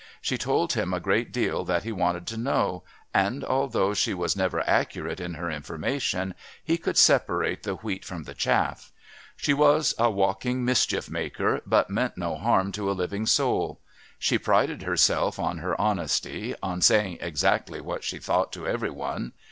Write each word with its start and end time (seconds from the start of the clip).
She 0.19 0.35
told 0.35 0.73
him 0.73 0.95
a 0.95 0.99
great 0.99 1.31
deal 1.31 1.63
that 1.65 1.83
he 1.83 1.91
wanted 1.91 2.25
to 2.25 2.35
know, 2.35 2.81
and 3.13 3.43
although 3.45 3.93
she 3.93 4.15
was 4.15 4.35
never 4.35 4.67
accurate 4.67 5.19
in 5.19 5.35
her 5.35 5.47
information, 5.51 6.33
he 6.63 6.79
could 6.79 6.97
separate 6.97 7.61
the 7.61 7.75
wheat 7.75 8.03
from 8.03 8.23
the 8.23 8.33
chaff. 8.33 8.91
She 9.37 9.53
was 9.53 9.93
a 9.99 10.09
walking 10.09 10.65
mischief 10.65 11.07
maker, 11.07 11.61
but 11.67 11.91
meant 11.91 12.17
no 12.17 12.33
harm 12.35 12.71
to 12.71 12.89
a 12.89 12.97
living 12.97 13.27
soul. 13.27 13.79
She 14.17 14.39
prided 14.39 14.81
herself 14.81 15.37
on 15.37 15.59
her 15.59 15.79
honesty, 15.79 16.55
on 16.63 16.81
saying 16.81 17.19
exactly 17.21 17.79
what 17.79 18.03
she 18.03 18.17
thought 18.17 18.51
to 18.53 18.65
every 18.65 18.89
one. 18.89 19.33